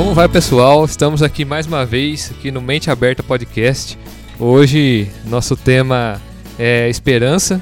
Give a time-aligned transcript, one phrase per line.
[0.00, 0.82] Como vai, pessoal?
[0.86, 3.98] Estamos aqui mais uma vez aqui no Mente Aberta Podcast.
[4.38, 6.18] Hoje nosso tema
[6.58, 7.60] é esperança.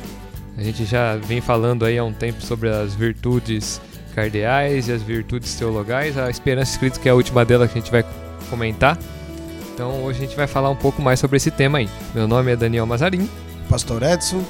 [0.56, 3.80] A gente já vem falando aí há um tempo sobre as virtudes
[4.14, 6.16] cardeais e as virtudes teologais.
[6.16, 8.04] A esperança escrita que é a última delas que a gente vai
[8.48, 8.96] comentar.
[9.74, 11.88] Então hoje a gente vai falar um pouco mais sobre esse tema aí.
[12.14, 13.28] Meu nome é Daniel Mazarin.
[13.68, 14.44] Pastor Edson.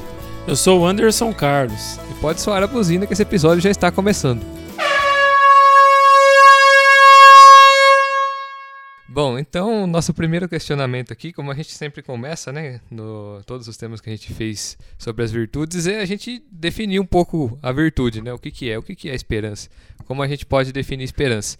[0.46, 1.98] Eu sou o Anderson Carlos.
[2.10, 4.57] E pode soar a buzina que esse episódio já está começando.
[9.18, 13.76] Bom, então, nosso primeiro questionamento aqui, como a gente sempre começa, né, no todos os
[13.76, 17.72] temas que a gente fez sobre as virtudes, é a gente definir um pouco a
[17.72, 19.68] virtude, né, o que, que é, o que, que é esperança,
[20.04, 21.58] como a gente pode definir esperança.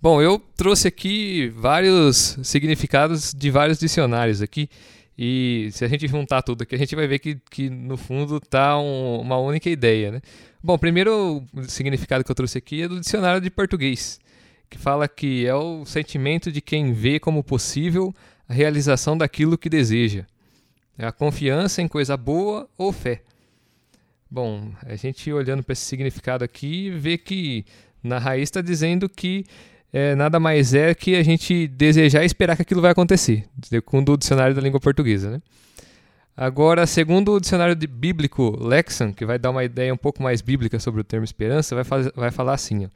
[0.00, 4.70] Bom, eu trouxe aqui vários significados de vários dicionários aqui,
[5.18, 8.36] e se a gente juntar tudo aqui, a gente vai ver que, que no fundo
[8.36, 10.20] está um, uma única ideia, né.
[10.62, 14.20] Bom, primeiro significado que eu trouxe aqui é do dicionário de português
[14.74, 18.12] que fala que é o sentimento de quem vê como possível
[18.48, 20.24] a realização daquilo que deseja.
[20.98, 23.22] É a confiança em coisa boa ou fé.
[24.28, 27.64] Bom, a gente olhando para esse significado aqui, vê que
[28.02, 29.44] na raiz está dizendo que
[29.92, 34.12] é, nada mais é que a gente desejar e esperar que aquilo vai acontecer, segundo
[34.12, 35.30] o dicionário da língua portuguesa.
[35.30, 35.40] Né?
[36.36, 40.80] Agora, segundo o dicionário bíblico Lexan, que vai dar uma ideia um pouco mais bíblica
[40.80, 41.84] sobre o termo esperança, vai,
[42.16, 42.88] vai falar assim: ó,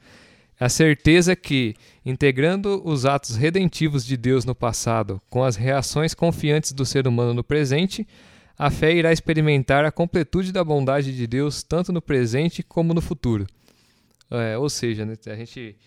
[0.59, 1.73] a certeza que,
[2.05, 7.33] integrando os atos redentivos de Deus no passado com as reações confiantes do ser humano
[7.33, 8.05] no presente,
[8.57, 13.01] a fé irá experimentar a completude da bondade de Deus tanto no presente como no
[13.01, 13.47] futuro.
[14.29, 15.77] É, ou seja, né, a gente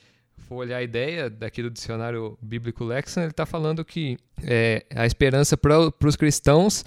[0.49, 5.05] for olhar a ideia daqui do dicionário bíblico Lexan, ele está falando que é, a
[5.05, 6.83] esperança para os cristãos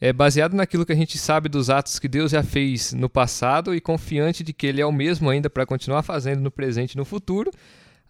[0.00, 3.74] é baseado naquilo que a gente sabe dos atos que Deus já fez no passado
[3.74, 6.96] e confiante de que Ele é o mesmo ainda para continuar fazendo no presente e
[6.96, 7.50] no futuro,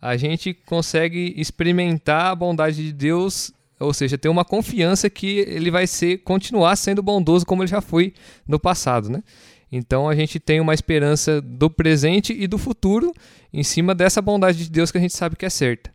[0.01, 5.71] a gente consegue experimentar a bondade de Deus, ou seja, ter uma confiança que Ele
[5.71, 8.13] vai ser continuar sendo bondoso como Ele já foi
[8.47, 9.23] no passado, né?
[9.71, 13.13] Então a gente tem uma esperança do presente e do futuro
[13.53, 15.91] em cima dessa bondade de Deus que a gente sabe que é certa.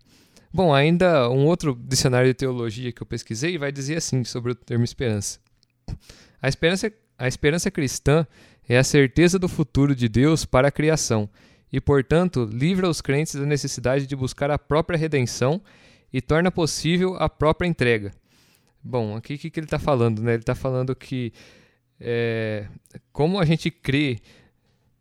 [0.51, 4.55] Bom, ainda um outro dicionário de teologia que eu pesquisei vai dizer assim sobre o
[4.55, 5.42] termo esperança.
[6.41, 8.25] A esperança, a esperança cristã
[8.67, 11.29] é a certeza do futuro de Deus para a criação
[11.71, 15.61] e, portanto, livra os crentes da necessidade de buscar a própria redenção
[16.11, 18.11] e torna possível a própria entrega.
[18.83, 20.21] Bom, aqui o que, que ele está falando?
[20.21, 20.33] Né?
[20.33, 21.33] Ele está falando que,
[21.99, 22.67] é,
[23.11, 24.19] como a gente crê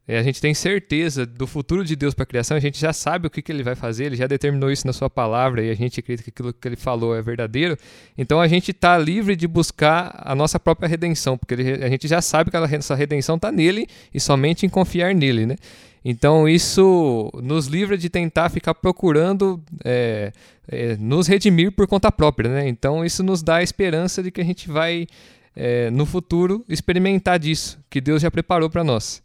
[0.08, 3.28] a gente tem certeza do futuro de Deus para a criação, a gente já sabe
[3.28, 5.74] o que, que ele vai fazer, ele já determinou isso na sua palavra e a
[5.74, 7.78] gente acredita que aquilo que ele falou é verdadeiro.
[8.18, 12.08] Então a gente está livre de buscar a nossa própria redenção, porque ele, a gente
[12.08, 15.46] já sabe que a nossa redenção está nele e somente em confiar nele.
[15.46, 15.56] Né?
[16.04, 20.32] Então isso nos livra de tentar ficar procurando é,
[20.66, 22.50] é, nos redimir por conta própria.
[22.50, 22.68] Né?
[22.68, 25.06] Então isso nos dá a esperança de que a gente vai,
[25.54, 29.22] é, no futuro, experimentar disso, que Deus já preparou para nós.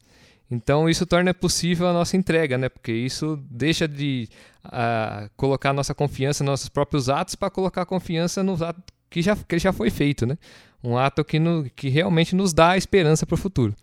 [0.49, 2.69] Então isso torna possível a nossa entrega, né?
[2.69, 4.29] Porque isso deixa de
[4.65, 9.35] uh, colocar nossa confiança nos nossos próprios atos para colocar confiança nos atos que já,
[9.35, 10.37] que já foi feito, né?
[10.83, 13.75] Um ato que, no, que realmente nos dá esperança para o futuro.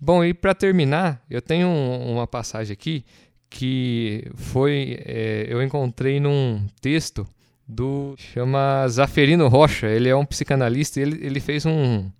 [0.00, 3.04] Bom, e para terminar, eu tenho um, uma passagem aqui
[3.48, 7.26] que foi é, eu encontrei num texto
[7.66, 9.86] do chama Zaferino Rocha.
[9.86, 11.00] Ele é um psicanalista.
[11.00, 12.10] Ele, ele fez um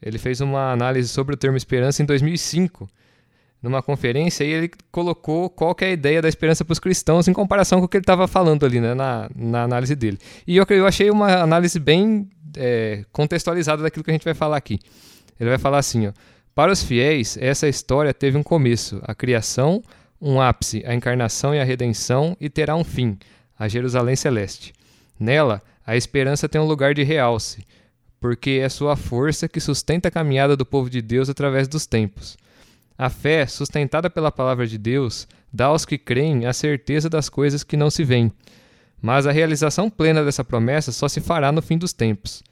[0.00, 2.88] ele fez uma análise sobre o termo esperança em 2005,
[3.62, 7.32] numa conferência, e ele colocou qual é a ideia da esperança para os cristãos em
[7.32, 10.18] comparação com o que ele estava falando ali né, na, na análise dele.
[10.46, 14.58] E eu, eu achei uma análise bem é, contextualizada daquilo que a gente vai falar
[14.58, 14.78] aqui.
[15.40, 16.12] Ele vai falar assim: ó,
[16.54, 19.82] para os fiéis, essa história teve um começo, a criação,
[20.20, 23.18] um ápice, a encarnação e a redenção, e terá um fim,
[23.58, 24.72] a Jerusalém Celeste.
[25.18, 27.64] Nela, a esperança tem um lugar de realce
[28.24, 32.38] porque é sua força que sustenta a caminhada do povo de Deus através dos tempos.
[32.96, 37.62] A fé, sustentada pela palavra de Deus, dá aos que creem a certeza das coisas
[37.62, 38.32] que não se veem.
[38.98, 42.42] Mas a realização plena dessa promessa só se fará no fim dos tempos.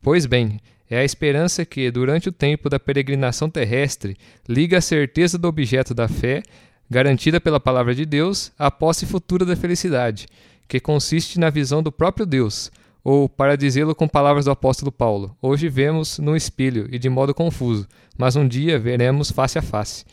[0.00, 4.16] Pois bem, é a esperança que, durante o tempo da peregrinação terrestre,
[4.48, 6.42] liga a certeza do objeto da fé,
[6.88, 10.26] garantida pela palavra de Deus, à posse futura da felicidade,
[10.66, 12.72] que consiste na visão do próprio Deus,
[13.08, 17.32] ou, para dizê-lo com palavras do apóstolo Paulo, hoje vemos no espelho e de modo
[17.32, 17.88] confuso,
[18.18, 20.04] mas um dia veremos face a face.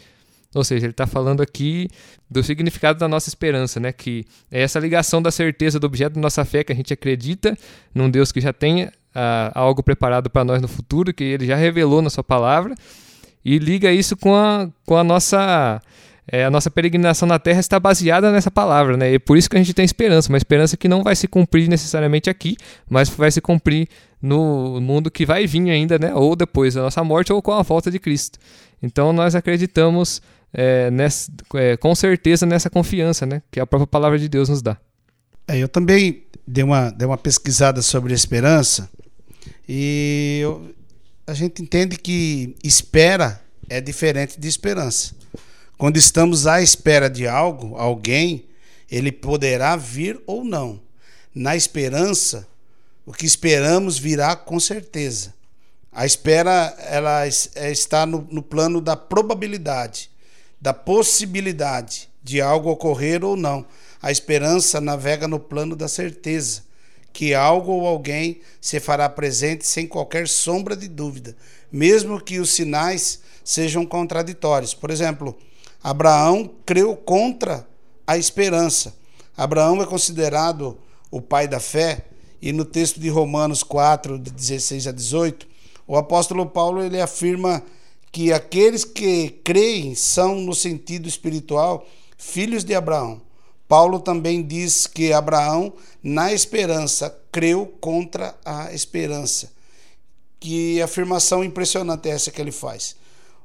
[0.53, 1.89] Ou seja, ele está falando aqui
[2.31, 3.91] do significado da nossa esperança, né?
[3.91, 7.57] que é essa ligação da certeza do objeto da nossa fé, que a gente acredita
[7.93, 11.57] num Deus que já tem ah, algo preparado para nós no futuro, que ele já
[11.57, 12.75] revelou na sua palavra,
[13.43, 15.81] e liga isso com a, com a nossa
[16.27, 19.13] é, a nossa peregrinação na Terra está baseada nessa palavra, né?
[19.13, 21.69] E por isso que a gente tem esperança, uma esperança que não vai se cumprir
[21.69, 22.57] necessariamente aqui,
[22.89, 23.87] mas vai se cumprir
[24.21, 26.13] no mundo que vai vir ainda, né?
[26.15, 28.39] Ou depois da nossa morte ou com a volta de Cristo.
[28.81, 33.43] Então nós acreditamos é, nessa, é, com certeza nessa confiança, né?
[33.51, 34.77] Que a própria palavra de Deus nos dá.
[35.47, 38.89] É, eu também dei uma, dei uma pesquisada sobre esperança
[39.69, 40.73] e eu,
[41.27, 45.13] a gente entende que espera é diferente de esperança.
[45.77, 48.45] Quando estamos à espera de algo, alguém,
[48.89, 50.79] ele poderá vir ou não.
[51.33, 52.47] Na esperança,
[53.05, 55.33] o que esperamos virá com certeza.
[55.91, 60.09] A espera ela é, está no, no plano da probabilidade,
[60.61, 63.65] da possibilidade de algo ocorrer ou não.
[64.01, 66.63] A esperança navega no plano da certeza
[67.11, 71.33] que algo ou alguém se fará presente sem qualquer sombra de dúvida,
[71.71, 74.73] mesmo que os sinais sejam contraditórios.
[74.73, 75.37] Por exemplo,
[75.85, 77.63] Abraão creu contra
[78.07, 78.95] a esperança.
[79.37, 80.79] Abraão é considerado
[81.11, 82.07] o pai da fé,
[82.41, 85.47] e no texto de Romanos 4, de 16 a 18,
[85.85, 87.61] o apóstolo Paulo ele afirma
[88.11, 91.85] que aqueles que creem são, no sentido espiritual,
[92.17, 93.21] filhos de Abraão.
[93.67, 95.71] Paulo também diz que Abraão,
[96.01, 99.51] na esperança, creu contra a esperança.
[100.39, 102.95] Que afirmação impressionante é essa que ele faz.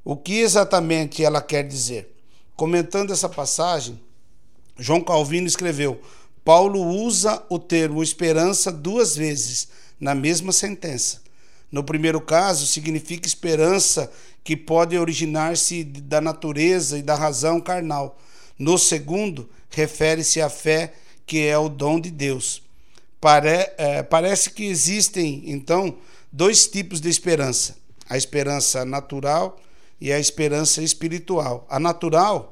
[0.03, 2.17] O que exatamente ela quer dizer?
[2.61, 3.99] Comentando essa passagem,
[4.79, 5.99] João Calvino escreveu:
[6.45, 9.69] Paulo usa o termo esperança duas vezes
[9.99, 11.23] na mesma sentença.
[11.73, 14.12] No primeiro caso, significa esperança
[14.45, 18.19] que pode originar-se da natureza e da razão carnal.
[18.59, 20.93] No segundo, refere-se à fé
[21.25, 22.62] que é o dom de Deus.
[23.19, 25.97] Pare, é, parece que existem, então,
[26.31, 29.59] dois tipos de esperança: a esperança natural
[30.01, 31.67] e a esperança espiritual.
[31.69, 32.50] A natural,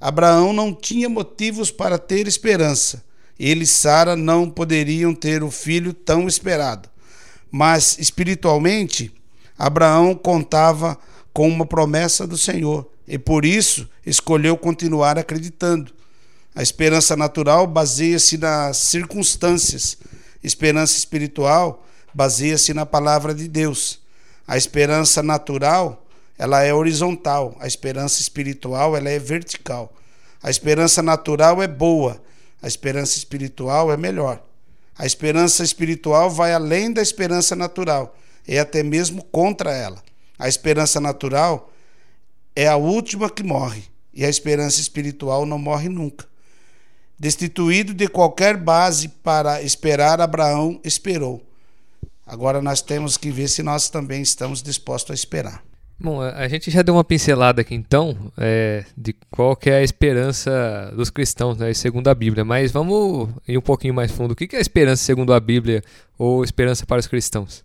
[0.00, 3.04] Abraão não tinha motivos para ter esperança.
[3.38, 6.88] Ele e Sara não poderiam ter o filho tão esperado.
[7.50, 9.12] Mas espiritualmente,
[9.58, 10.98] Abraão contava
[11.32, 15.92] com uma promessa do Senhor e por isso escolheu continuar acreditando.
[16.54, 19.98] A esperança natural baseia-se nas circunstâncias.
[20.42, 21.84] Esperança espiritual
[22.14, 24.00] baseia-se na palavra de Deus.
[24.48, 26.05] A esperança natural,
[26.38, 29.92] ela é horizontal, a esperança espiritual, ela é vertical.
[30.42, 32.22] A esperança natural é boa,
[32.60, 34.42] a esperança espiritual é melhor.
[34.98, 38.16] A esperança espiritual vai além da esperança natural,
[38.46, 40.02] e até mesmo contra ela.
[40.38, 41.72] A esperança natural
[42.54, 46.26] é a última que morre, e a esperança espiritual não morre nunca.
[47.18, 51.42] Destituído de qualquer base para esperar, Abraão esperou.
[52.26, 55.65] Agora nós temos que ver se nós também estamos dispostos a esperar.
[55.98, 59.82] Bom, a gente já deu uma pincelada aqui então é, de qual que é a
[59.82, 62.44] esperança dos cristãos, né, segundo a Bíblia.
[62.44, 64.32] Mas vamos ir um pouquinho mais fundo.
[64.32, 65.82] O que é a esperança segundo a Bíblia
[66.18, 67.64] ou esperança para os cristãos?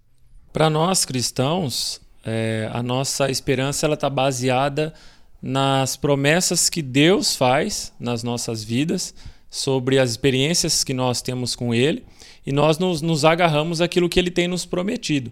[0.53, 4.93] Para nós cristãos, é, a nossa esperança ela está baseada
[5.41, 9.13] nas promessas que Deus faz nas nossas vidas
[9.49, 12.05] sobre as experiências que nós temos com Ele
[12.45, 15.31] e nós nos, nos agarramos àquilo que Ele tem nos prometido.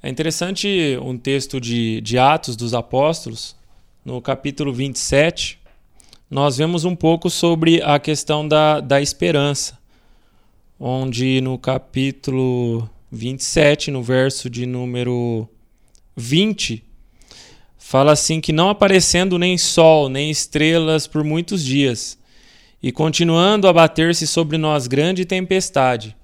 [0.00, 3.56] É interessante um texto de, de Atos dos Apóstolos,
[4.04, 5.58] no capítulo 27,
[6.30, 9.76] nós vemos um pouco sobre a questão da, da esperança,
[10.78, 15.48] onde no capítulo 27, no verso de número
[16.16, 16.84] 20,
[17.76, 22.16] fala assim que não aparecendo nem sol, nem estrelas por muitos dias,
[22.80, 26.16] e continuando a bater-se sobre nós grande tempestade.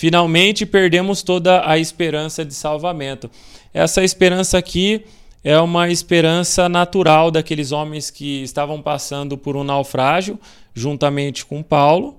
[0.00, 3.30] Finalmente perdemos toda a esperança de salvamento.
[3.74, 5.04] Essa esperança aqui
[5.44, 10.40] é uma esperança natural daqueles homens que estavam passando por um naufrágio
[10.72, 12.16] juntamente com Paulo.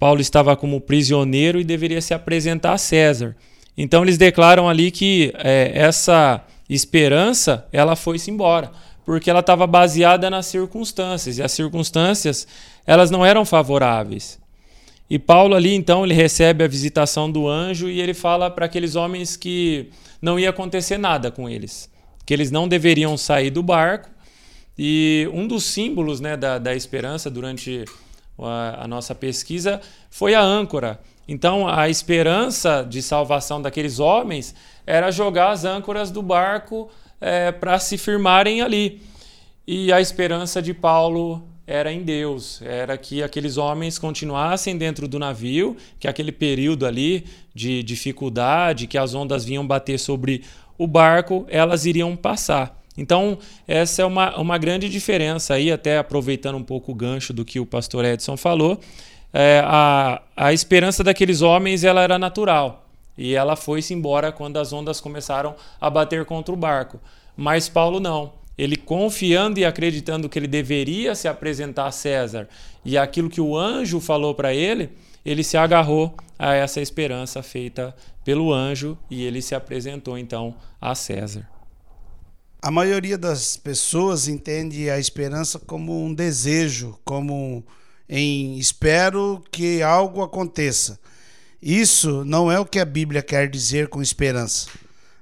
[0.00, 3.36] Paulo estava como prisioneiro e deveria se apresentar a César.
[3.78, 8.72] Então eles declaram ali que é, essa esperança ela foi-se embora
[9.04, 12.48] porque ela estava baseada nas circunstâncias e as circunstâncias
[12.84, 14.44] elas não eram favoráveis.
[15.08, 18.96] E Paulo ali então ele recebe a visitação do anjo e ele fala para aqueles
[18.96, 21.88] homens que não ia acontecer nada com eles,
[22.24, 24.10] que eles não deveriam sair do barco.
[24.76, 27.84] E um dos símbolos né, da, da esperança durante
[28.38, 31.00] a, a nossa pesquisa foi a âncora.
[31.28, 34.54] Então a esperança de salvação daqueles homens
[34.86, 39.00] era jogar as âncoras do barco é, para se firmarem ali.
[39.66, 45.18] E a esperança de Paulo era em Deus, era que aqueles homens continuassem dentro do
[45.18, 50.44] navio, que aquele período ali de dificuldade, que as ondas vinham bater sobre
[50.78, 52.80] o barco, elas iriam passar.
[52.96, 57.44] Então, essa é uma, uma grande diferença aí, até aproveitando um pouco o gancho do
[57.44, 58.80] que o pastor Edson falou.
[59.32, 62.86] É, a, a esperança daqueles homens ela era natural
[63.18, 67.00] e ela foi-se embora quando as ondas começaram a bater contra o barco.
[67.36, 68.32] Mas Paulo não.
[68.56, 72.48] Ele confiando e acreditando que ele deveria se apresentar a César
[72.84, 74.90] e aquilo que o anjo falou para ele,
[75.24, 77.94] ele se agarrou a essa esperança feita
[78.24, 81.48] pelo anjo e ele se apresentou então a César.
[82.62, 87.64] A maioria das pessoas entende a esperança como um desejo, como
[88.08, 90.98] em espero que algo aconteça.
[91.60, 94.68] Isso não é o que a Bíblia quer dizer com esperança.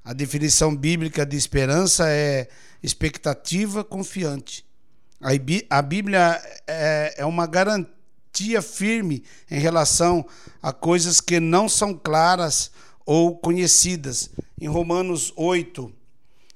[0.04, 2.48] A definição bíblica de esperança é
[2.84, 4.62] expectativa confiante.
[5.70, 10.26] A Bíblia é, é uma garantia firme em relação
[10.60, 12.70] a coisas que não são claras
[13.06, 14.28] ou conhecidas.
[14.60, 15.90] Em Romanos 8,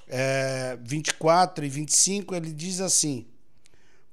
[0.07, 3.27] é, 24 e 25, ele diz assim: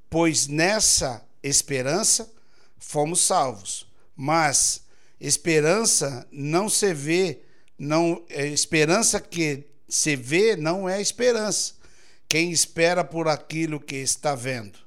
[0.09, 2.31] Pois nessa esperança
[2.77, 4.83] fomos salvos, mas
[5.19, 7.41] esperança não se vê,
[7.77, 11.75] não é, esperança que se vê não é esperança.
[12.27, 14.79] Quem espera por aquilo que está vendo.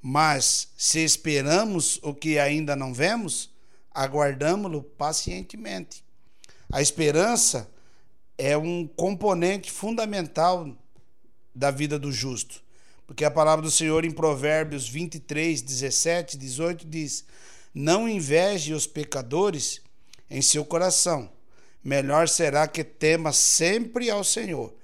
[0.00, 3.50] Mas se esperamos o que ainda não vemos,
[3.90, 6.04] aguardamos-lo pacientemente.
[6.70, 7.70] A esperança
[8.36, 10.76] é um componente fundamental
[11.54, 12.62] da vida do justo.
[13.06, 17.24] Porque a palavra do Senhor em Provérbios 23, 17, 18 diz:
[17.72, 19.80] Não inveje os pecadores
[20.28, 21.30] em seu coração.
[21.82, 24.74] Melhor será que tema sempre ao Senhor.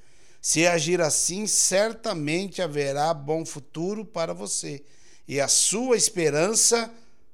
[0.41, 4.83] Se agir assim, certamente haverá bom futuro para você,
[5.29, 6.93] e a sua esperança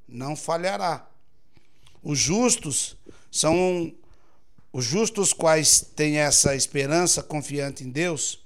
[0.09, 1.09] não falhará.
[2.03, 2.97] Os justos
[3.31, 3.93] são
[4.73, 8.45] os justos quais têm essa esperança confiante em Deus,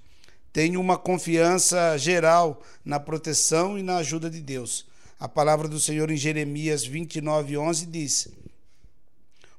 [0.52, 4.86] têm uma confiança geral na proteção e na ajuda de Deus.
[5.18, 8.28] A palavra do Senhor em Jeremias 29, 11 diz: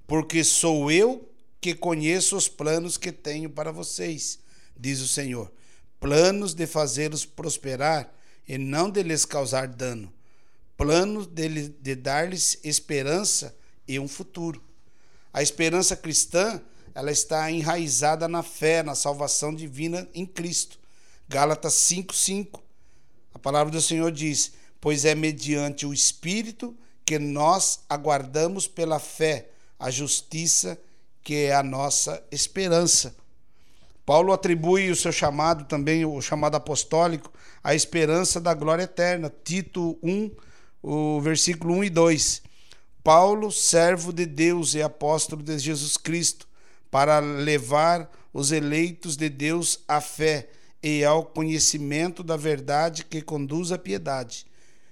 [0.07, 1.29] Porque sou eu
[1.59, 4.39] que conheço os planos que tenho para vocês,
[4.77, 5.51] diz o Senhor,
[5.99, 8.11] planos de fazê-los prosperar
[8.47, 10.11] e não de lhes causar dano,
[10.75, 13.55] planos de, de dar-lhes esperança
[13.87, 14.61] e um futuro.
[15.33, 16.61] A esperança cristã,
[16.93, 20.77] ela está enraizada na fé, na salvação divina em Cristo.
[21.29, 22.61] Gálatas 5:5.
[23.33, 24.51] A palavra do Senhor diz:
[24.81, 26.75] "Pois é mediante o espírito
[27.05, 29.49] que nós aguardamos pela fé
[29.79, 30.77] a justiça
[31.23, 33.15] que é a nossa esperança."
[34.11, 37.31] Paulo atribui o seu chamado também, o chamado apostólico,
[37.63, 39.31] à esperança da glória eterna.
[39.41, 40.31] Tito 1,
[40.83, 42.41] o versículo 1 e 2.
[43.01, 46.45] Paulo, servo de Deus e apóstolo de Jesus Cristo,
[46.91, 50.49] para levar os eleitos de Deus à fé
[50.83, 54.45] e ao conhecimento da verdade que conduz à piedade.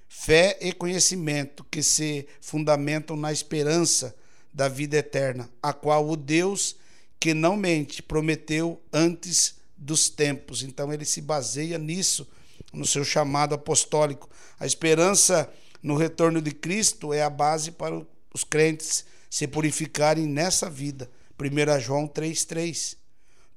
[0.08, 4.16] Fé e conhecimento que se fundamentam na esperança
[4.54, 6.78] da vida eterna, a qual o Deus
[7.20, 10.64] que não mente prometeu antes dos tempos.
[10.64, 12.28] Então ele se baseia nisso
[12.72, 14.30] no seu chamado apostólico.
[14.60, 18.02] A esperança no retorno de Cristo é a base para
[18.34, 21.10] os crentes se purificarem nessa vida.
[21.40, 22.98] 1 João 3,3.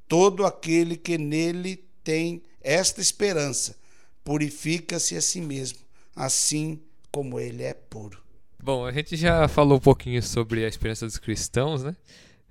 [0.06, 3.76] Todo aquele que nele tem esta esperança
[4.24, 5.78] purifica-se a si mesmo,
[6.14, 8.22] assim como ele é puro.
[8.62, 11.96] Bom, a gente já falou um pouquinho sobre a esperança dos cristãos, né?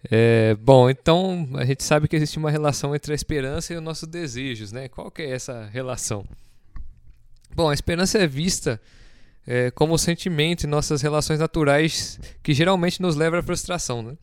[0.10, 3.84] É, bom, então a gente sabe que existe uma relação entre a esperança e os
[3.84, 4.88] nossos desejos, né?
[4.88, 6.26] Qual que é essa relação?
[7.54, 8.80] Bom, a esperança é vista
[9.46, 14.02] é, como sentimento em nossas relações naturais que geralmente nos leva à frustração.
[14.02, 14.18] Né?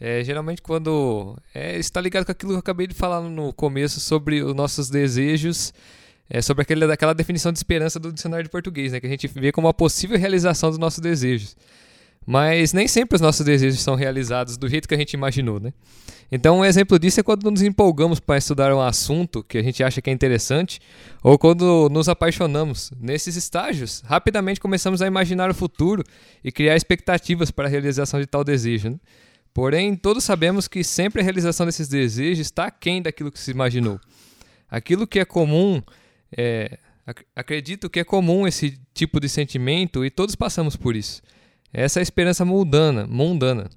[0.00, 4.00] É, geralmente quando é, está ligado com aquilo que eu acabei de falar no começo
[4.00, 5.72] sobre os nossos desejos,
[6.28, 9.00] é, sobre aquele, aquela definição de esperança do dicionário de português, né?
[9.00, 11.56] que a gente vê como a possível realização dos nossos desejos.
[12.26, 15.72] Mas nem sempre os nossos desejos são realizados do jeito que a gente imaginou, né?
[16.34, 19.84] Então, um exemplo disso é quando nos empolgamos para estudar um assunto que a gente
[19.84, 20.80] acha que é interessante,
[21.22, 22.90] ou quando nos apaixonamos.
[22.98, 26.02] Nesses estágios, rapidamente começamos a imaginar o futuro
[26.42, 28.88] e criar expectativas para a realização de tal desejo.
[28.88, 28.96] Né?
[29.52, 34.00] Porém, todos sabemos que sempre a realização desses desejos está aquém daquilo que se imaginou.
[34.70, 35.82] Aquilo que é comum,
[36.34, 41.20] é, ac acredito que é comum esse tipo de sentimento e todos passamos por isso.
[41.72, 43.70] Essa é a esperança mundana, mundana,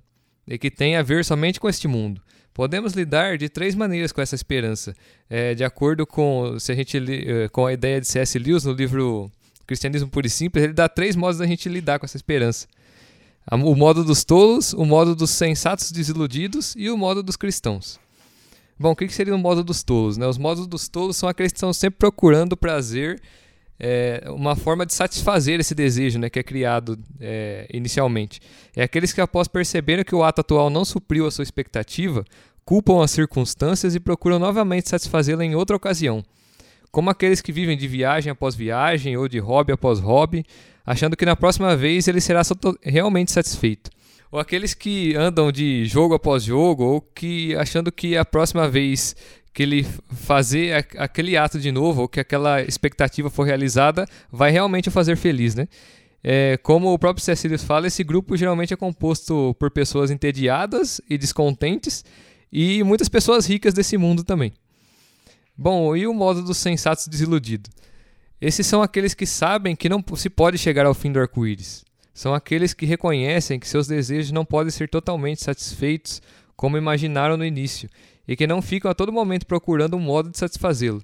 [0.48, 2.22] e que tem a ver somente com este mundo.
[2.54, 4.94] Podemos lidar de três maneiras com essa esperança,
[5.30, 8.40] é, de acordo com se a gente eh, com a ideia de C.S.
[8.40, 9.30] Lewis no livro
[9.68, 12.68] Cristianismo Puro e Simples, ele dá três modos da gente lidar com essa esperança:
[13.52, 18.00] o modo dos tolos, o modo dos sensatos desiludidos e o modo dos cristãos.
[18.78, 20.18] Bom, o que seria o modo dos tolos?
[20.18, 20.28] Né?
[20.28, 23.22] Os modos dos tolos são aqueles que estão sempre procurando prazer,
[23.80, 28.40] é, uma forma de satisfazer esse desejo né, que é criado é, inicialmente.
[28.76, 32.24] É aqueles que, após perceberem que o ato atual não supriu a sua expectativa,
[32.64, 36.24] culpam as circunstâncias e procuram novamente satisfazê-la em outra ocasião.
[36.92, 40.46] Como aqueles que vivem de viagem após viagem ou de hobby após hobby,
[40.86, 42.42] achando que na próxima vez ele será
[42.82, 43.92] realmente satisfeito
[44.36, 49.16] ou aqueles que andam de jogo após jogo, ou que achando que a próxima vez
[49.56, 54.90] que ele fazer aquele ato de novo, ou que aquela expectativa for realizada, vai realmente
[54.90, 55.68] o fazer feliz, né?
[56.22, 61.18] É, como o próprio Cecílius fala, esse grupo geralmente é composto por pessoas entediadas e
[61.18, 62.04] descontentes
[62.52, 64.52] e muitas pessoas ricas desse mundo também.
[65.58, 67.72] Bom, e o modo dos sensatos desiludidos?
[68.42, 71.86] Esses são aqueles que sabem que não se pode chegar ao fim do arco-íris
[72.16, 76.22] são aqueles que reconhecem que seus desejos não podem ser totalmente satisfeitos
[76.56, 77.90] como imaginaram no início
[78.28, 81.02] e que não ficam a todo momento procurando um modo de satisfazê-lo.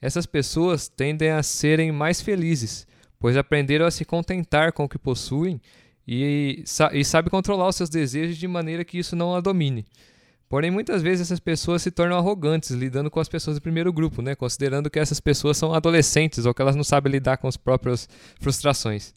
[0.00, 2.86] Essas pessoas tendem a serem mais felizes,
[3.18, 5.60] pois aprenderam a se contentar com o que possuem
[6.06, 9.84] e, e sabem controlar os seus desejos de maneira que isso não a domine.
[10.48, 14.20] Porém, muitas vezes essas pessoas se tornam arrogantes lidando com as pessoas do primeiro grupo,
[14.20, 14.34] né?
[14.34, 18.06] considerando que essas pessoas são adolescentes ou que elas não sabem lidar com as próprias
[18.38, 19.14] frustrações.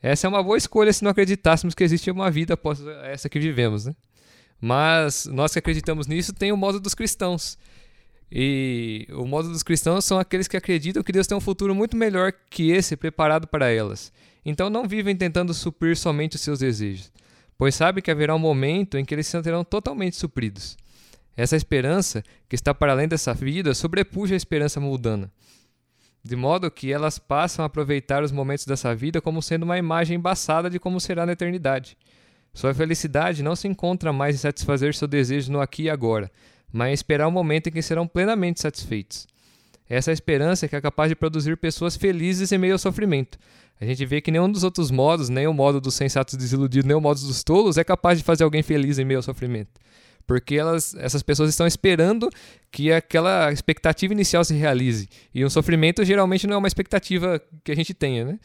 [0.00, 3.40] Essa é uma boa escolha se não acreditássemos que existe uma vida após essa que
[3.40, 3.94] vivemos, né?
[4.62, 7.58] Mas nós que acreditamos nisso tem o modo dos cristãos.
[8.30, 11.96] E o modo dos cristãos são aqueles que acreditam que Deus tem um futuro muito
[11.96, 14.12] melhor que esse preparado para elas.
[14.44, 17.12] Então não vivem tentando suprir somente os seus desejos,
[17.58, 20.76] pois sabem que haverá um momento em que eles serão totalmente supridos.
[21.36, 25.28] Essa esperança, que está para além dessa vida, sobrepuja a esperança mundana
[26.24, 30.16] de modo que elas passam a aproveitar os momentos dessa vida como sendo uma imagem
[30.16, 31.96] embaçada de como será na eternidade.
[32.54, 36.30] Sua felicidade não se encontra mais em satisfazer seu desejo no aqui e agora,
[36.72, 39.26] mas em esperar o um momento em que serão plenamente satisfeitos.
[39.88, 43.38] Essa esperança é que é capaz de produzir pessoas felizes em meio ao sofrimento.
[43.80, 46.96] A gente vê que nenhum dos outros modos, nem o modo dos sensatos desiludidos, nem
[46.96, 49.80] o modo dos tolos, é capaz de fazer alguém feliz em meio ao sofrimento
[50.26, 52.28] porque elas, essas pessoas estão esperando
[52.70, 55.08] que aquela expectativa inicial se realize.
[55.34, 58.38] E um sofrimento geralmente não é uma expectativa que a gente tenha, né?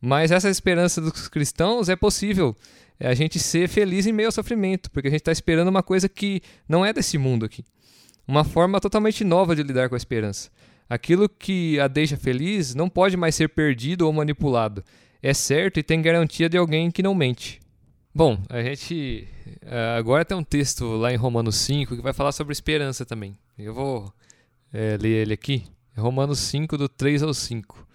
[0.00, 2.54] Mas essa esperança dos cristãos é possível
[2.98, 5.82] é a gente ser feliz em meio ao sofrimento, porque a gente está esperando uma
[5.82, 7.64] coisa que não é desse mundo aqui.
[8.26, 10.50] Uma forma totalmente nova de lidar com a esperança.
[10.88, 14.84] Aquilo que a deixa feliz não pode mais ser perdido ou manipulado.
[15.22, 17.60] É certo e tem garantia de alguém que não mente.
[18.14, 19.28] Bom, a gente
[19.64, 23.36] uh, agora tem um texto lá em Romanos 5 que vai falar sobre esperança também.
[23.58, 24.12] Eu vou
[24.72, 25.64] é, ler ele aqui.
[25.96, 27.86] Romanos 5, do 3 ao 5.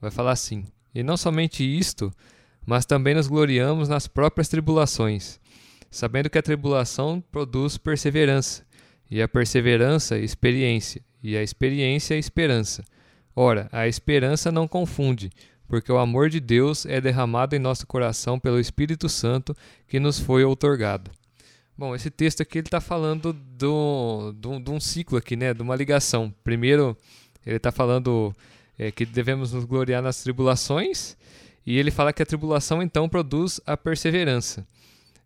[0.00, 2.12] Vai falar assim: E não somente isto,
[2.66, 5.40] mas também nos gloriamos nas próprias tribulações,
[5.90, 8.64] sabendo que a tribulação produz perseverança,
[9.10, 12.84] e a perseverança, experiência, e a experiência, esperança.
[13.36, 15.30] Ora, a esperança não confunde
[15.68, 19.56] porque o amor de Deus é derramado em nosso coração pelo Espírito Santo
[19.88, 21.10] que nos foi outorgado.
[21.76, 25.62] Bom, esse texto aqui ele está falando do, do, de um ciclo aqui, né, de
[25.62, 26.32] uma ligação.
[26.44, 26.96] Primeiro,
[27.44, 28.32] ele está falando
[28.78, 31.16] é, que devemos nos gloriar nas tribulações,
[31.66, 34.66] e ele fala que a tribulação então produz a perseverança.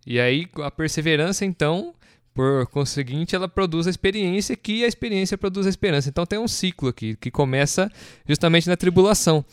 [0.06, 1.94] E aí a perseverança então,
[2.34, 6.08] por conseguinte, ela produz a experiência, que a experiência produz a esperança.
[6.08, 7.90] Então tem um ciclo aqui que começa
[8.26, 9.44] justamente na tribulação.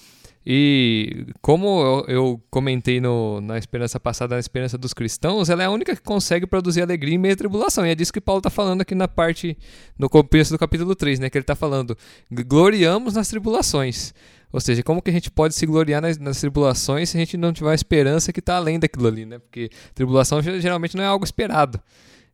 [0.48, 5.72] E como eu, comentei no, na esperança passada, na esperança dos cristãos, ela é a
[5.72, 7.84] única que consegue produzir alegria em meio à tribulação.
[7.84, 9.58] E é disso que Paulo está falando aqui na parte,
[9.98, 11.32] no começo do capítulo 3, né?
[11.32, 11.98] Que ele está falando,
[12.32, 14.14] gloriamos nas tribulações.
[14.56, 17.36] Ou seja, como que a gente pode se gloriar nas, nas tribulações se a gente
[17.36, 19.38] não tiver a esperança que está além daquilo ali, né?
[19.38, 21.78] Porque tribulação geralmente não é algo esperado.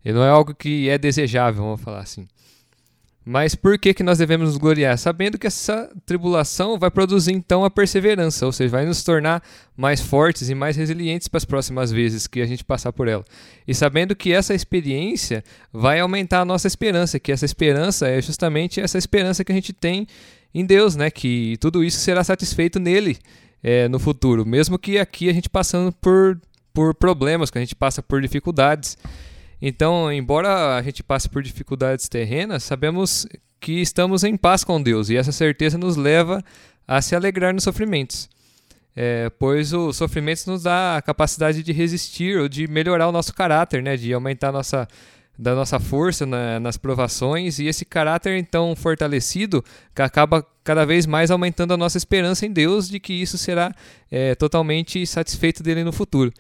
[0.06, 2.28] E não é algo que é desejável, vamos falar assim.
[3.26, 5.00] Mas por que, que nós devemos nos gloriar?
[5.00, 9.42] Sabendo que essa tribulação vai produzir então a perseverança, ou seja, vai nos tornar
[9.76, 13.26] mais fortes e mais resilientes para as próximas vezes que a gente passar por ela.
[13.68, 18.80] E sabendo que essa experiência vai aumentar a nossa esperança, que essa esperança é justamente
[18.80, 20.06] essa esperança que a gente tem
[20.54, 21.10] em Deus, né?
[21.10, 23.18] Que tudo isso será satisfeito nele
[23.64, 26.40] é, no futuro, mesmo que aqui a gente passando por,
[26.74, 28.98] por problemas, que a gente passa por dificuldades.
[29.62, 33.28] Então, embora a gente passe por dificuldades terrenas, sabemos
[33.60, 36.44] que estamos em paz com Deus e essa certeza nos leva
[36.88, 38.28] a se alegrar nos sofrimentos.
[38.96, 43.34] É, pois o sofrimento nos dá a capacidade de resistir ou de melhorar o nosso
[43.34, 44.88] caráter, né, de aumentar a nossa,
[45.38, 49.64] da nossa força na, nas provações e esse caráter então fortalecido
[49.96, 53.74] acaba cada vez mais aumentando a nossa esperança em Deus de que isso será
[54.12, 56.32] é, totalmente satisfeito dele no futuro.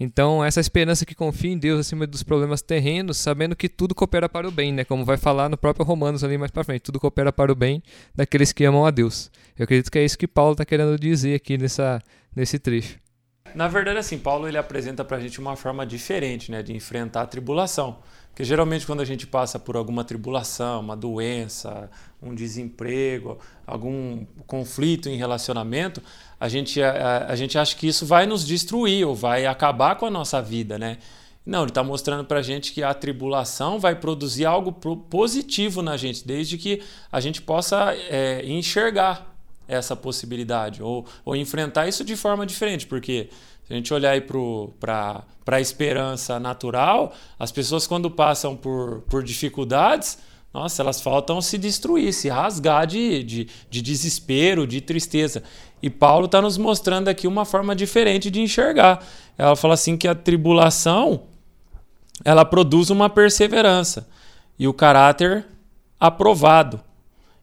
[0.00, 4.28] Então, essa esperança que confia em Deus acima dos problemas terrenos, sabendo que tudo coopera
[4.28, 4.84] para o bem, né?
[4.84, 7.80] Como vai falar no próprio Romanos ali mais para frente, tudo coopera para o bem
[8.12, 9.30] daqueles que amam a Deus.
[9.56, 12.00] Eu acredito que é isso que Paulo está querendo dizer aqui nessa,
[12.34, 12.98] nesse trecho.
[13.54, 17.22] Na verdade, assim, Paulo ele apresenta para a gente uma forma diferente, né, de enfrentar
[17.22, 17.98] a tribulação.
[18.32, 21.90] Porque geralmente quando a gente passa por alguma tribulação, uma doença,
[22.22, 26.02] um desemprego, algum conflito em relacionamento,
[26.40, 30.06] a gente, a, a gente acha que isso vai nos destruir ou vai acabar com
[30.06, 30.96] a nossa vida, né?
[31.44, 35.96] Não, ele está mostrando para a gente que a tribulação vai produzir algo positivo na
[35.96, 42.16] gente, desde que a gente possa é, enxergar essa possibilidade ou, ou enfrentar isso de
[42.16, 43.28] forma diferente, porque
[43.64, 44.20] se a gente olhar
[44.80, 50.18] para a esperança natural, as pessoas quando passam por, por dificuldades,
[50.52, 55.42] nossa, elas faltam se destruir, se rasgar de, de, de desespero, de tristeza.
[55.82, 59.02] E Paulo está nos mostrando aqui uma forma diferente de enxergar.
[59.38, 61.22] Ela fala assim que a tribulação
[62.24, 64.06] ela produz uma perseverança
[64.58, 65.46] e o caráter
[65.98, 66.80] aprovado.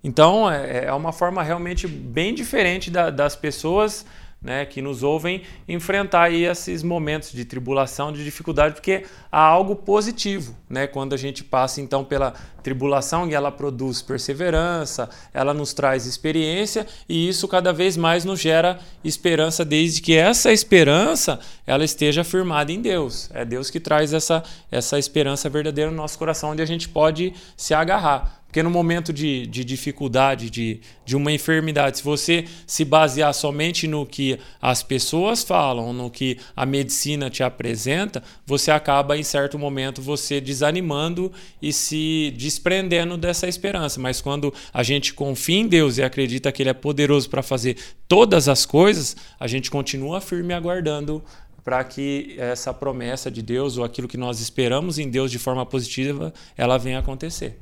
[0.04, 4.06] Então é, é uma forma realmente bem diferente da, das pessoas
[4.42, 9.76] né, que nos ouvem enfrentar aí esses momentos de tribulação, de dificuldade, porque há algo
[9.76, 10.88] positivo, né?
[10.88, 16.88] Quando a gente passa então pela tribulação e ela produz perseverança, ela nos traz experiência
[17.08, 22.72] e isso cada vez mais nos gera esperança, desde que essa esperança ela esteja firmada
[22.72, 23.30] em Deus.
[23.34, 27.34] É Deus que traz essa essa esperança verdadeira no nosso coração, onde a gente pode
[27.58, 28.39] se agarrar.
[28.50, 33.88] Porque no momento de, de dificuldade, de, de uma enfermidade, se você se basear somente
[33.88, 39.60] no que as pessoas falam, no que a medicina te apresenta, você acaba em certo
[39.60, 41.32] momento você desanimando
[41.62, 44.00] e se desprendendo dessa esperança.
[44.00, 47.78] Mas quando a gente confia em Deus e acredita que Ele é poderoso para fazer
[48.08, 51.24] todas as coisas, a gente continua firme aguardando
[51.64, 55.64] para que essa promessa de Deus ou aquilo que nós esperamos em Deus de forma
[55.68, 57.60] positiva, ela venha acontecer.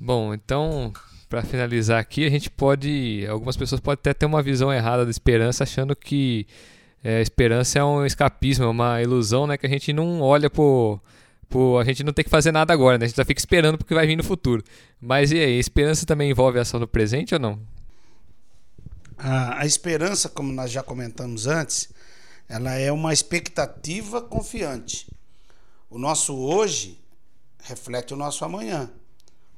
[0.00, 0.92] Bom, então,
[1.28, 3.26] para finalizar aqui, a gente pode.
[3.28, 6.46] Algumas pessoas podem até ter uma visão errada da esperança, achando que
[7.04, 9.58] é, esperança é um escapismo, é uma ilusão, né?
[9.58, 11.00] Que a gente não olha por.
[11.78, 13.04] a gente não tem que fazer nada agora, né?
[13.04, 14.64] A gente só fica esperando porque vai vir no futuro.
[14.98, 17.60] Mas e aí, a esperança também envolve ação no presente ou não?
[19.18, 21.90] A, a esperança, como nós já comentamos antes,
[22.48, 25.06] ela é uma expectativa confiante.
[25.90, 26.98] O nosso hoje
[27.62, 28.90] reflete o nosso amanhã.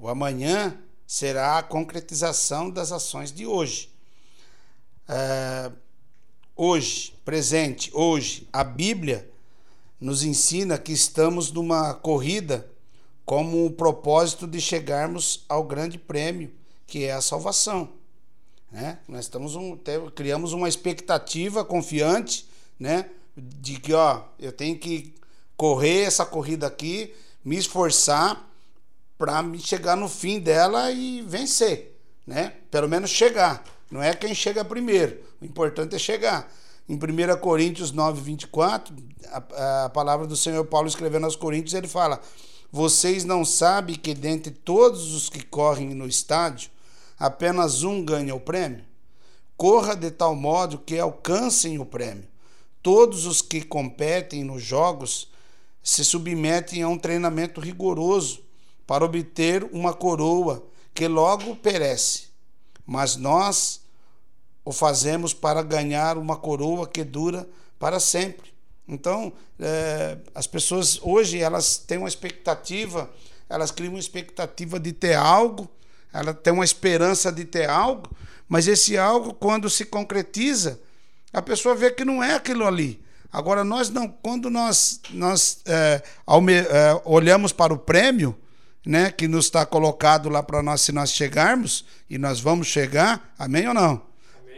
[0.03, 3.89] O amanhã será a concretização das ações de hoje.
[5.09, 5.71] É,
[6.57, 9.31] hoje, presente, hoje, a Bíblia
[10.01, 12.69] nos ensina que estamos numa corrida
[13.25, 16.53] como o propósito de chegarmos ao grande prêmio,
[16.85, 17.89] que é a salvação.
[18.73, 18.99] Né?
[19.07, 19.79] Nós estamos um,
[20.17, 23.09] criamos uma expectativa confiante, né?
[23.37, 25.15] De que ó, eu tenho que
[25.57, 28.52] correr essa corrida aqui, me esforçar
[29.23, 32.55] para chegar no fim dela e vencer, né?
[32.73, 33.63] Pelo menos chegar.
[33.89, 35.17] Não é quem chega primeiro.
[35.41, 36.53] O importante é chegar.
[36.89, 38.93] Em 1 Coríntios 9, 24,
[39.29, 42.21] a, a palavra do Senhor Paulo escrevendo aos Coríntios, ele fala:
[42.73, 46.69] Vocês não sabem que dentre todos os que correm no estádio,
[47.17, 48.85] apenas um ganha o prêmio?
[49.57, 52.27] Corra de tal modo que alcancem o prêmio.
[52.83, 55.31] Todos os que competem nos jogos
[55.81, 58.51] se submetem a um treinamento rigoroso
[58.93, 62.25] para obter uma coroa que logo perece,
[62.85, 63.81] mas nós
[64.63, 68.53] o fazemos para ganhar uma coroa que dura para sempre.
[68.87, 73.11] Então, é, as pessoas hoje elas têm uma expectativa,
[73.49, 75.71] elas criam uma expectativa de ter algo,
[76.13, 78.15] ela tem uma esperança de ter algo,
[78.47, 80.79] mas esse algo, quando se concretiza,
[81.33, 83.03] a pessoa vê que não é aquilo ali.
[83.33, 88.39] Agora, nós não, quando nós, nós é, é, olhamos para o prêmio,
[88.85, 93.33] né, que nos está colocado lá para nós se nós chegarmos, e nós vamos chegar,
[93.39, 94.03] amém ou não?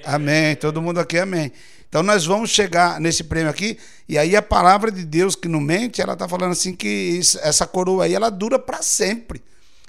[0.05, 0.43] Amém.
[0.45, 0.57] amém.
[0.57, 1.53] Todo mundo aqui, amém.
[1.89, 5.61] Então nós vamos chegar nesse prêmio aqui, e aí a palavra de Deus que não
[5.61, 9.43] mente, ela está falando assim que essa coroa aí, ela dura para sempre.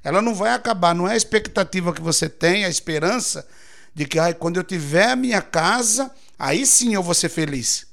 [0.03, 3.47] Ela não vai acabar, não é a expectativa que você tem, a esperança
[3.95, 7.87] de que ai, quando eu tiver a minha casa, aí sim eu vou ser feliz.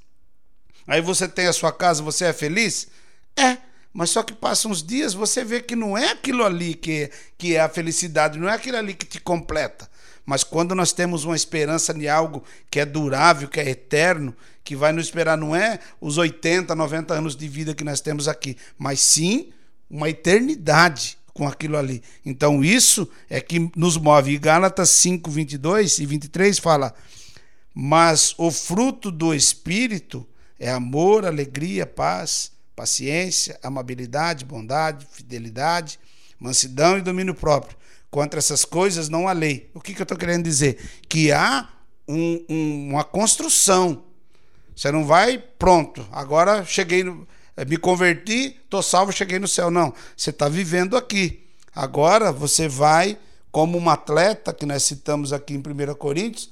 [0.86, 2.88] Aí você tem a sua casa, você é feliz?
[3.34, 3.56] É.
[3.92, 7.56] Mas só que passam uns dias, você vê que não é aquilo ali que, que
[7.56, 9.90] é a felicidade, não é aquilo ali que te completa.
[10.24, 14.76] Mas quando nós temos uma esperança de algo que é durável, que é eterno, que
[14.76, 18.56] vai nos esperar, não é os 80, 90 anos de vida que nós temos aqui,
[18.78, 19.52] mas sim
[19.90, 22.02] uma eternidade com aquilo ali.
[22.24, 24.32] Então isso é que nos move.
[24.32, 26.94] E Gálatas 5, 22 e 23 fala:
[27.74, 30.26] Mas o fruto do Espírito
[30.58, 36.00] É amor, alegria, paz, paciência, amabilidade, bondade, fidelidade,
[36.36, 37.76] mansidão e domínio próprio.
[38.10, 39.70] Contra essas coisas não há lei.
[39.72, 40.80] O que, que eu estou querendo dizer?
[41.08, 41.68] Que há
[42.08, 44.02] um, um, uma construção.
[44.74, 47.24] Você não vai, pronto, agora cheguei, no,
[47.56, 49.70] eh, me converti, estou salvo, cheguei no céu.
[49.70, 51.46] Não, você está vivendo aqui.
[51.72, 53.16] Agora você vai,
[53.52, 56.50] como um atleta, que nós citamos aqui em 1 Coríntios,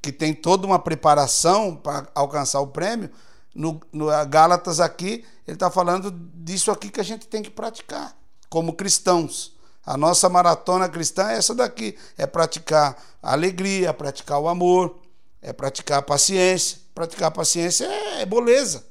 [0.00, 3.10] que tem toda uma preparação para alcançar o prêmio,
[3.56, 8.16] no, no Gálatas aqui, ele está falando disso aqui que a gente tem que praticar
[8.48, 9.56] como cristãos.
[9.84, 14.98] A nossa maratona cristã é essa daqui: é praticar a alegria, praticar o amor,
[15.40, 16.78] é praticar a paciência.
[16.94, 18.84] Praticar a paciência é, é beleza,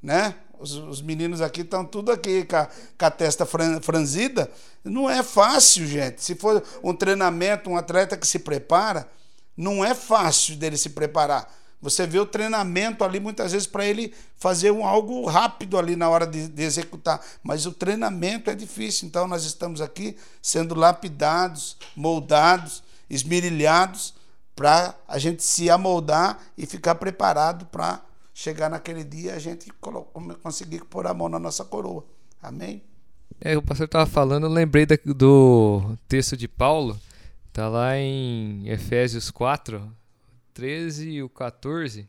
[0.00, 0.34] né?
[0.58, 4.48] Os, os, meninos aqui estão tudo aqui com a, com a testa franzida.
[4.84, 6.22] Não é fácil, gente.
[6.22, 9.08] Se for um treinamento, um atleta que se prepara,
[9.56, 11.52] não é fácil dele se preparar.
[11.82, 16.08] Você vê o treinamento ali muitas vezes para ele fazer um algo rápido ali na
[16.08, 17.20] hora de, de, executar.
[17.42, 19.08] Mas o treinamento é difícil.
[19.08, 24.14] Então nós estamos aqui sendo lapidados, moldados, esmirilhados
[24.54, 28.00] para a gente se amoldar e ficar preparado para
[28.32, 29.70] chegar naquele dia a gente
[30.40, 32.04] conseguir pôr a mão na nossa coroa.
[32.40, 32.80] Amém?
[33.40, 36.98] É, o pastor estava falando, eu lembrei do texto de Paulo,
[37.48, 39.82] está lá em Efésios 4,
[40.52, 42.08] 13 e o 14,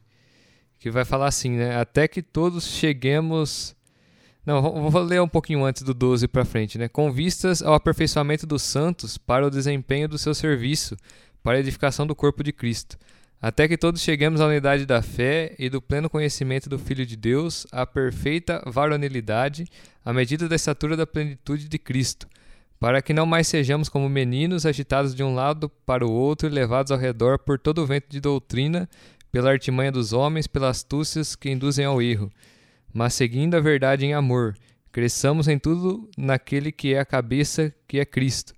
[0.80, 1.78] que vai falar assim, né?
[1.78, 3.76] Até que todos cheguemos.
[4.46, 6.88] Não, vou ler um pouquinho antes do 12 para frente, né?
[6.88, 10.98] Com vistas ao aperfeiçoamento dos santos para o desempenho do seu serviço,
[11.42, 12.98] para a edificação do corpo de Cristo.
[13.42, 17.18] Até que todos cheguemos à unidade da fé e do pleno conhecimento do Filho de
[17.18, 19.66] Deus, à perfeita varonilidade,
[20.04, 22.28] à medida da estatura da plenitude de Cristo
[22.84, 26.52] para que não mais sejamos como meninos agitados de um lado para o outro e
[26.52, 28.90] levados ao redor por todo o vento de doutrina,
[29.32, 32.30] pela artimanha dos homens, pelas astúcias que induzem ao erro,
[32.94, 34.54] mas seguindo a verdade em amor,
[34.92, 38.54] cresçamos em tudo naquele que é a cabeça, que é Cristo,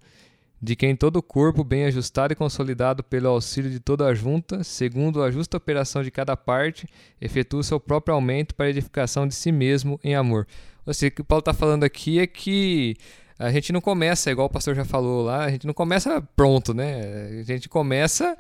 [0.60, 4.64] de quem todo o corpo, bem ajustado e consolidado pelo auxílio de toda a junta,
[4.64, 6.88] segundo a justa operação de cada parte,
[7.22, 10.48] efetua o seu próprio aumento para a edificação de si mesmo em amor.
[10.84, 12.98] Ou seja, o que Paulo está falando aqui é que
[13.38, 16.74] a gente não começa, igual o pastor já falou lá, a gente não começa pronto,
[16.74, 17.40] né?
[17.40, 18.36] A gente começa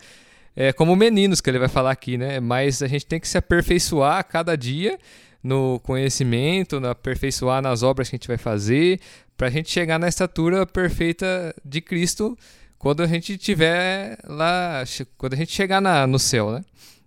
[0.55, 2.39] é, como meninos, que ele vai falar aqui, né?
[2.39, 4.97] Mas a gente tem que se aperfeiçoar a cada dia
[5.43, 8.99] no conhecimento, no aperfeiçoar nas obras que a gente vai fazer,
[9.35, 12.37] para a gente chegar na estatura perfeita de Cristo
[12.77, 14.83] quando a gente tiver lá,
[15.17, 16.63] quando a gente chegar na, no céu, né?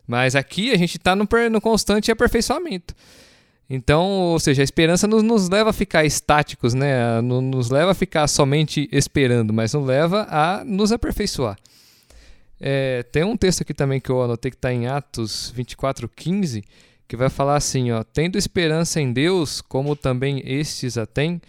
[0.06, 2.94] Mas aqui a gente está no, no constante aperfeiçoamento.
[3.70, 7.20] Então, ou seja, a esperança nos, nos leva a ficar estáticos, né?
[7.20, 11.58] nos leva a ficar somente esperando, mas nos leva a nos aperfeiçoar.
[12.60, 16.64] É, tem um texto aqui também que eu anotei que está em Atos 24:15
[17.08, 21.40] que vai falar assim: ó, Tendo esperança em Deus, como também estes a têm,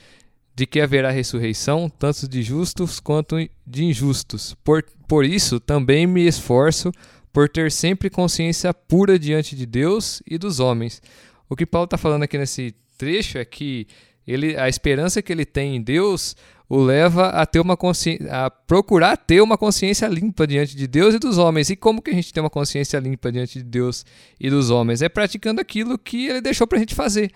[0.55, 3.35] de que haverá ressurreição, tanto de justos quanto
[3.67, 4.55] de injustos.
[4.63, 6.91] Por, por isso também me esforço
[7.31, 11.01] por ter sempre consciência pura diante de Deus e dos homens
[11.49, 13.87] o que Paulo está falando aqui nesse trecho é que
[14.27, 16.35] ele, a esperança que ele tem em Deus
[16.69, 21.15] o leva a ter uma consciência, a procurar ter uma consciência limpa diante de Deus
[21.15, 21.71] e dos homens.
[21.71, 24.05] E como que a gente tem uma consciência limpa diante de Deus
[24.39, 25.01] e dos homens?
[25.01, 27.31] É praticando aquilo que ele deixou para a gente fazer.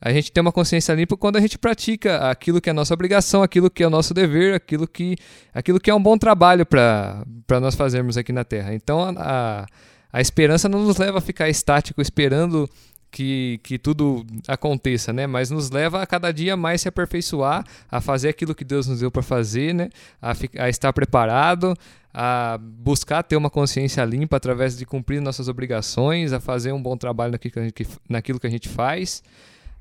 [0.00, 2.92] A gente tem uma consciência limpa quando a gente pratica aquilo que é a nossa
[2.92, 5.16] obrigação, aquilo que é o nosso dever, aquilo que,
[5.54, 7.24] aquilo que é um bom trabalho para
[7.60, 8.74] nós fazermos aqui na Terra.
[8.74, 9.64] Então a,
[10.12, 12.68] a esperança não nos leva a ficar estático esperando
[13.12, 15.26] que, que tudo aconteça, né?
[15.26, 19.00] Mas nos leva a cada dia mais se aperfeiçoar, a fazer aquilo que Deus nos
[19.00, 19.90] deu para fazer, né?
[20.20, 21.76] A, a, estar preparado,
[22.12, 26.96] a buscar ter uma consciência limpa através de cumprir nossas obrigações, a fazer um bom
[26.96, 29.22] trabalho naquilo que a gente, naquilo que a gente faz,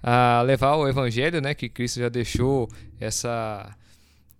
[0.03, 1.53] a levar o evangelho, né?
[1.55, 3.75] Que Cristo já deixou essa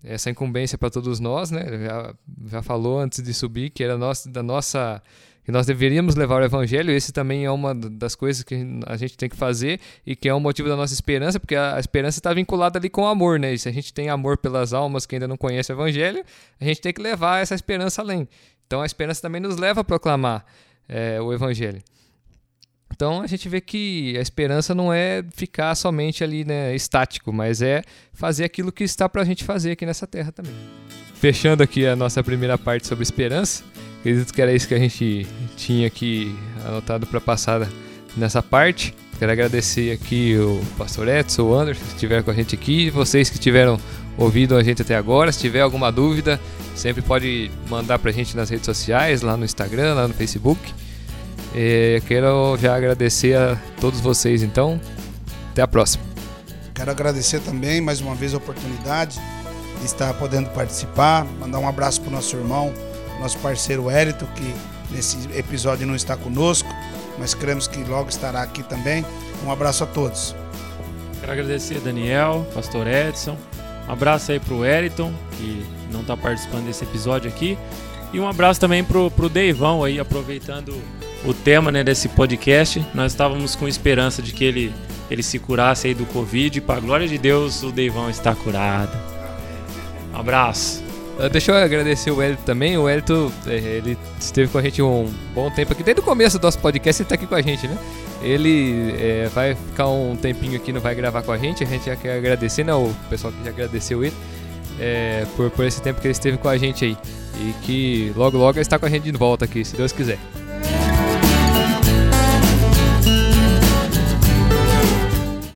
[0.04, 1.64] essa incumbência para todos nós, né?
[1.86, 2.14] Já,
[2.48, 5.02] já falou antes de subir que era da nossa
[5.44, 6.92] que nós deveríamos levar o evangelho.
[6.92, 10.36] Esse também é uma das coisas que a gente tem que fazer e que é
[10.36, 13.54] um motivo da nossa esperança, porque a esperança está vinculada ali com o amor, né?
[13.54, 16.24] E se a gente tem amor pelas almas que ainda não conhecem o evangelho,
[16.60, 18.28] a gente tem que levar essa esperança além.
[18.68, 20.46] Então a esperança também nos leva a proclamar
[20.88, 21.82] é, o evangelho.
[22.94, 27.62] Então a gente vê que a esperança não é ficar somente ali né, estático, mas
[27.62, 27.82] é
[28.14, 30.54] fazer aquilo que está para a gente fazer aqui nessa terra também.
[31.16, 33.64] Fechando aqui a nossa primeira parte sobre esperança,
[34.02, 36.36] Acredito que era isso que a gente tinha aqui
[36.66, 37.68] anotado para passar
[38.18, 38.96] nessa parte.
[39.20, 43.30] Quero agradecer aqui o pastor Edson, o Anderson, que estiveram com a gente aqui, vocês
[43.30, 43.80] que tiveram
[44.18, 45.32] ouvido a gente até agora.
[45.32, 46.40] Se tiver alguma dúvida,
[46.76, 50.60] sempre pode mandar para a gente nas redes sociais, lá no Instagram, lá no Facebook.
[51.54, 54.82] É, quero já agradecer a todos vocês, então.
[55.52, 56.04] Até a próxima.
[56.74, 59.22] Quero agradecer também mais uma vez a oportunidade
[59.80, 61.24] de estar podendo participar.
[61.40, 62.74] Mandar um abraço para o nosso irmão,
[63.22, 64.54] nosso parceiro Érito, que
[64.90, 66.68] nesse episódio não está conosco,
[67.18, 69.06] mas cremos que logo estará aqui também.
[69.46, 70.36] Um abraço a todos.
[71.20, 73.38] Quero agradecer a Daniel, Pastor Edson.
[73.88, 77.58] Um abraço aí para o Eriton, que não está participando desse episódio aqui.
[78.12, 80.74] E um abraço também pro, pro Deivão aí, aproveitando
[81.24, 82.84] o tema né, desse podcast.
[82.94, 84.74] Nós estávamos com esperança de que ele,
[85.10, 86.58] ele se curasse aí do Covid.
[86.58, 88.98] E para glória de Deus, o Deivão está curado.
[90.14, 90.91] Um abraço.
[91.18, 92.78] Uh, deixa eu agradecer o Elito também.
[92.78, 93.00] O é,
[93.48, 95.84] ele esteve com a gente um bom tempo aqui.
[95.84, 97.78] Desde o começo do nosso podcast ele está aqui com a gente, né?
[98.22, 101.64] Ele é, vai ficar um tempinho aqui, não vai gravar com a gente.
[101.64, 102.74] A gente já quer agradecer, né?
[102.74, 104.16] O pessoal que já agradeceu ele
[104.80, 106.98] é, por, por esse tempo que ele esteve com a gente aí.
[107.40, 110.20] E que logo logo ele está com a gente de volta aqui, se Deus quiser.